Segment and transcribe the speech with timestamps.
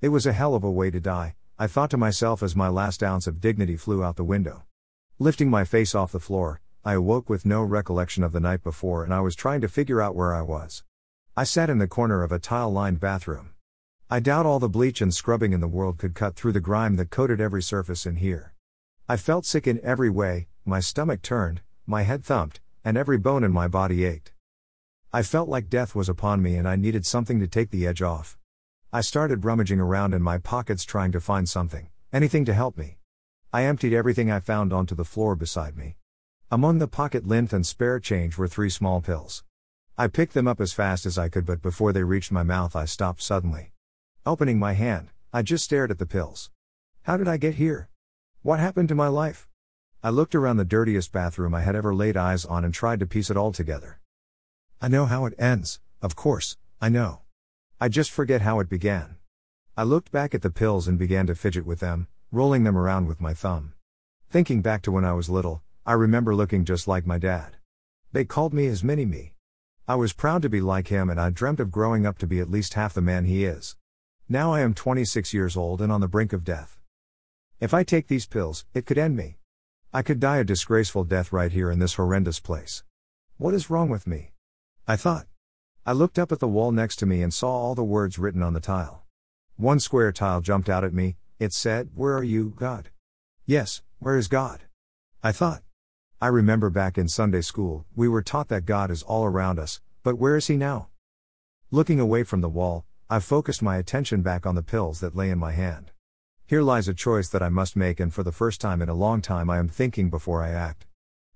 [0.00, 2.68] It was a hell of a way to die, I thought to myself as my
[2.68, 4.62] last ounce of dignity flew out the window.
[5.18, 9.02] Lifting my face off the floor, I awoke with no recollection of the night before
[9.02, 10.84] and I was trying to figure out where I was.
[11.36, 13.54] I sat in the corner of a tile lined bathroom.
[14.08, 16.94] I doubt all the bleach and scrubbing in the world could cut through the grime
[16.94, 18.54] that coated every surface in here.
[19.08, 23.42] I felt sick in every way, my stomach turned, my head thumped, and every bone
[23.42, 24.30] in my body ached.
[25.12, 28.00] I felt like death was upon me and I needed something to take the edge
[28.00, 28.37] off.
[28.90, 32.96] I started rummaging around in my pockets trying to find something, anything to help me.
[33.52, 35.98] I emptied everything I found onto the floor beside me.
[36.50, 39.44] Among the pocket lint and spare change were three small pills.
[39.98, 42.74] I picked them up as fast as I could, but before they reached my mouth,
[42.74, 43.72] I stopped suddenly.
[44.24, 46.50] Opening my hand, I just stared at the pills.
[47.02, 47.90] How did I get here?
[48.40, 49.46] What happened to my life?
[50.02, 53.06] I looked around the dirtiest bathroom I had ever laid eyes on and tried to
[53.06, 54.00] piece it all together.
[54.80, 57.20] I know how it ends, of course, I know.
[57.80, 59.18] I just forget how it began.
[59.76, 63.06] I looked back at the pills and began to fidget with them, rolling them around
[63.06, 63.72] with my thumb.
[64.28, 67.56] Thinking back to when I was little, I remember looking just like my dad.
[68.10, 69.34] They called me his mini me.
[69.86, 72.40] I was proud to be like him and I dreamt of growing up to be
[72.40, 73.76] at least half the man he is.
[74.28, 76.80] Now I am 26 years old and on the brink of death.
[77.60, 79.38] If I take these pills, it could end me.
[79.94, 82.82] I could die a disgraceful death right here in this horrendous place.
[83.36, 84.32] What is wrong with me?
[84.88, 85.28] I thought.
[85.88, 88.42] I looked up at the wall next to me and saw all the words written
[88.42, 89.06] on the tile.
[89.56, 92.90] One square tile jumped out at me, it said, Where are you, God?
[93.46, 94.64] Yes, where is God?
[95.22, 95.62] I thought.
[96.20, 99.80] I remember back in Sunday school, we were taught that God is all around us,
[100.02, 100.90] but where is He now?
[101.70, 105.30] Looking away from the wall, I focused my attention back on the pills that lay
[105.30, 105.92] in my hand.
[106.44, 108.94] Here lies a choice that I must make, and for the first time in a
[108.94, 110.84] long time, I am thinking before I act.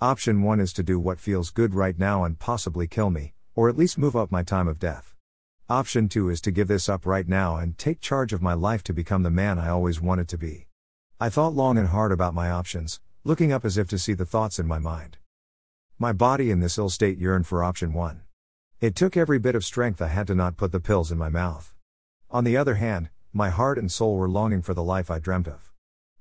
[0.00, 3.68] Option 1 is to do what feels good right now and possibly kill me or
[3.68, 5.14] at least move up my time of death.
[5.68, 8.84] Option 2 is to give this up right now and take charge of my life
[8.84, 10.68] to become the man I always wanted to be.
[11.18, 14.26] I thought long and hard about my options, looking up as if to see the
[14.26, 15.16] thoughts in my mind.
[15.98, 18.20] My body in this ill state yearned for option 1.
[18.80, 21.30] It took every bit of strength I had to not put the pills in my
[21.30, 21.74] mouth.
[22.30, 25.48] On the other hand, my heart and soul were longing for the life I dreamt
[25.48, 25.72] of.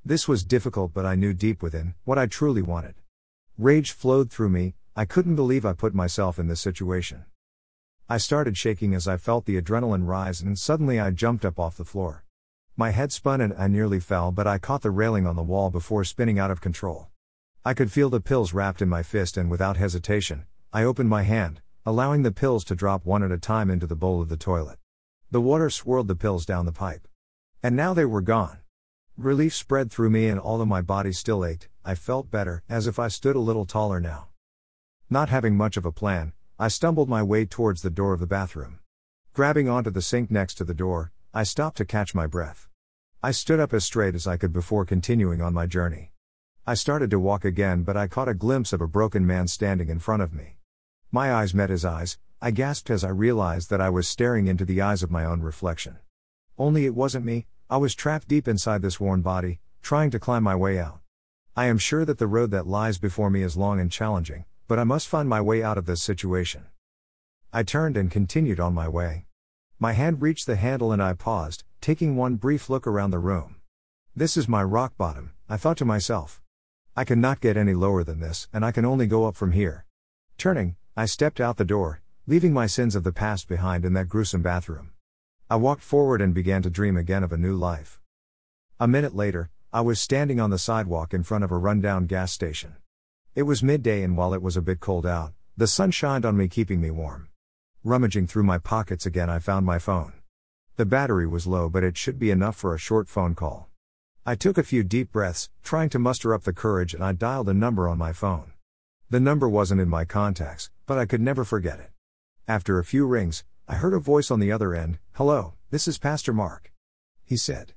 [0.05, 2.95] This was difficult, but I knew deep within what I truly wanted.
[3.57, 7.25] Rage flowed through me, I couldn't believe I put myself in this situation.
[8.07, 11.75] I started shaking as I felt the adrenaline rise, and suddenly I jumped up off
[11.75, 12.23] the floor.
[12.77, 15.69] My head spun and I nearly fell, but I caught the railing on the wall
[15.69, 17.09] before spinning out of control.
[17.65, 21.23] I could feel the pills wrapped in my fist, and without hesitation, I opened my
[21.23, 24.37] hand, allowing the pills to drop one at a time into the bowl of the
[24.37, 24.79] toilet.
[25.29, 27.05] The water swirled the pills down the pipe.
[27.61, 28.59] And now they were gone.
[29.17, 32.97] Relief spread through me, and although my body still ached, I felt better, as if
[32.97, 34.29] I stood a little taller now.
[35.09, 38.25] Not having much of a plan, I stumbled my way towards the door of the
[38.25, 38.79] bathroom.
[39.33, 42.67] Grabbing onto the sink next to the door, I stopped to catch my breath.
[43.21, 46.11] I stood up as straight as I could before continuing on my journey.
[46.65, 49.89] I started to walk again, but I caught a glimpse of a broken man standing
[49.89, 50.57] in front of me.
[51.11, 54.65] My eyes met his eyes, I gasped as I realized that I was staring into
[54.65, 55.99] the eyes of my own reflection.
[56.57, 60.41] Only it wasn't me, I was trapped deep inside this worn body, trying to climb
[60.41, 61.01] my way out.
[61.55, 64.79] I am sure that the road that lies before me is long and challenging, but
[64.79, 66.65] I must find my way out of this situation.
[67.53, 69.25] I turned and continued on my way.
[69.79, 73.57] My hand reached the handle and I paused, taking one brief look around the room.
[74.15, 76.41] This is my rock bottom, I thought to myself.
[76.95, 79.85] I cannot get any lower than this, and I can only go up from here.
[80.37, 84.09] Turning, I stepped out the door, leaving my sins of the past behind in that
[84.09, 84.91] gruesome bathroom.
[85.49, 87.99] I walked forward and began to dream again of a new life.
[88.79, 92.31] A minute later, I was standing on the sidewalk in front of a rundown gas
[92.31, 92.77] station.
[93.35, 96.37] It was midday, and while it was a bit cold out, the sun shined on
[96.37, 97.27] me, keeping me warm.
[97.83, 100.13] Rummaging through my pockets again, I found my phone.
[100.77, 103.67] The battery was low, but it should be enough for a short phone call.
[104.25, 107.49] I took a few deep breaths, trying to muster up the courage, and I dialed
[107.49, 108.53] a number on my phone.
[109.09, 111.91] The number wasn't in my contacts, but I could never forget it.
[112.47, 115.97] After a few rings, I heard a voice on the other end Hello, this is
[115.97, 116.71] Pastor Mark.
[117.25, 117.73] He said.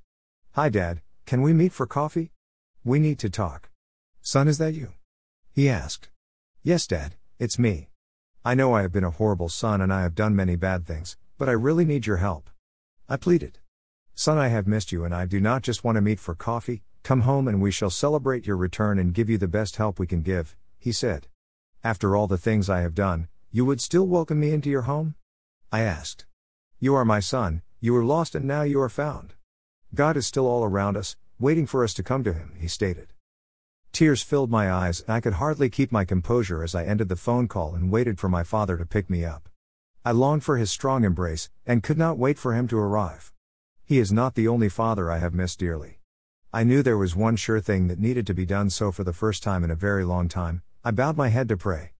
[0.52, 2.30] Hi, Dad, can we meet for coffee?
[2.84, 3.70] We need to talk.
[4.22, 4.92] Son, is that you?
[5.58, 6.08] He asked.
[6.62, 7.88] Yes, Dad, it's me.
[8.44, 11.16] I know I have been a horrible son and I have done many bad things,
[11.36, 12.48] but I really need your help.
[13.08, 13.58] I pleaded.
[14.14, 16.84] Son, I have missed you and I do not just want to meet for coffee,
[17.02, 20.06] come home and we shall celebrate your return and give you the best help we
[20.06, 21.26] can give, he said.
[21.82, 25.16] After all the things I have done, you would still welcome me into your home?
[25.72, 26.24] I asked.
[26.78, 29.34] You are my son, you were lost and now you are found.
[29.92, 33.12] God is still all around us, waiting for us to come to him, he stated.
[33.92, 37.16] Tears filled my eyes, and I could hardly keep my composure as I ended the
[37.16, 39.48] phone call and waited for my father to pick me up.
[40.04, 43.32] I longed for his strong embrace, and could not wait for him to arrive.
[43.84, 45.98] He is not the only father I have missed dearly.
[46.52, 49.12] I knew there was one sure thing that needed to be done, so for the
[49.12, 51.92] first time in a very long time, I bowed my head to pray.